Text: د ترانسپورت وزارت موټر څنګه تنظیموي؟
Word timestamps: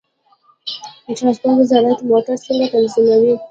د 1.05 1.05
ترانسپورت 1.17 1.55
وزارت 1.61 1.99
موټر 2.09 2.35
څنګه 2.45 2.65
تنظیموي؟ 2.73 3.33